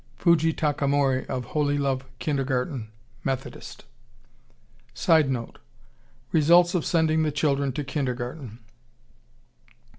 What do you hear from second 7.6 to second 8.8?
to kindergarten.